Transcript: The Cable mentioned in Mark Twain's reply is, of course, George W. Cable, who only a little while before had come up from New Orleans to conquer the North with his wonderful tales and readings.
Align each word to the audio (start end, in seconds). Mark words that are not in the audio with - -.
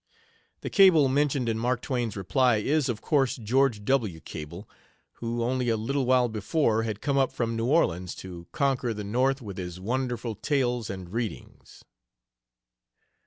The 0.61 0.71
Cable 0.71 1.07
mentioned 1.09 1.47
in 1.47 1.59
Mark 1.59 1.79
Twain's 1.83 2.15
reply 2.17 2.55
is, 2.55 2.89
of 2.89 3.01
course, 3.01 3.35
George 3.35 3.85
W. 3.85 4.19
Cable, 4.21 4.67
who 5.19 5.43
only 5.43 5.69
a 5.69 5.77
little 5.77 6.07
while 6.07 6.27
before 6.27 6.81
had 6.81 7.01
come 7.01 7.19
up 7.19 7.31
from 7.31 7.55
New 7.55 7.67
Orleans 7.67 8.15
to 8.15 8.47
conquer 8.51 8.95
the 8.95 9.03
North 9.03 9.43
with 9.43 9.59
his 9.59 9.79
wonderful 9.79 10.33
tales 10.33 10.89
and 10.89 11.13
readings. 11.13 11.83